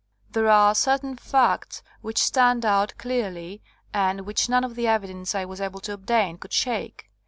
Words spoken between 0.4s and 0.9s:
are